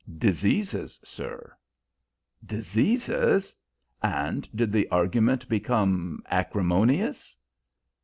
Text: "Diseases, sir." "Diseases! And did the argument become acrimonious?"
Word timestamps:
"Diseases, 0.17 0.99
sir." 1.03 1.55
"Diseases! 2.43 3.53
And 4.01 4.49
did 4.55 4.71
the 4.71 4.87
argument 4.89 5.47
become 5.47 6.23
acrimonious?" 6.25 7.37